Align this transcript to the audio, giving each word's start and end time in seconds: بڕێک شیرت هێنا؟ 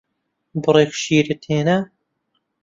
بڕێک 0.63 0.91
شیرت 1.01 1.41
هێنا؟ 1.51 1.77